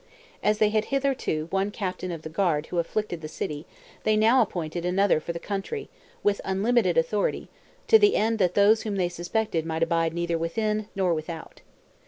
As 0.41 0.57
they 0.57 0.69
had 0.69 0.85
hitherto 0.85 1.41
had 1.43 1.51
one 1.51 1.69
captain 1.69 2.11
of 2.11 2.23
the 2.23 2.29
guard 2.29 2.65
who 2.65 2.79
afflicted 2.79 3.21
the 3.21 3.27
city, 3.27 3.67
they 4.01 4.17
now 4.17 4.41
appointed 4.41 4.83
another 4.83 5.19
for 5.19 5.31
the 5.31 5.37
country, 5.37 5.91
with 6.23 6.41
unlimited 6.43 6.97
authority, 6.97 7.49
to 7.87 7.99
the 7.99 8.15
end 8.15 8.39
that 8.39 8.55
those 8.55 8.81
whom 8.81 8.95
they 8.95 9.09
suspected 9.09 9.63
might 9.63 9.83
abide 9.83 10.15
neither 10.15 10.39
within 10.39 10.87
nor 10.95 11.13
without. 11.13 11.61